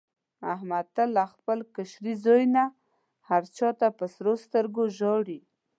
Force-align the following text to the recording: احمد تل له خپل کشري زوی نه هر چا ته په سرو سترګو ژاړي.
احمد 0.53 0.85
تل 0.95 1.09
له 1.17 1.25
خپل 1.33 1.59
کشري 1.75 2.13
زوی 2.23 2.43
نه 2.55 2.63
هر 3.29 3.43
چا 3.57 3.69
ته 3.79 3.87
په 3.97 4.05
سرو 4.15 4.33
سترګو 4.45 4.83
ژاړي. 4.97 5.39